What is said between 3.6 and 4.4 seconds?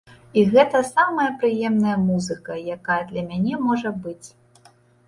можа быць.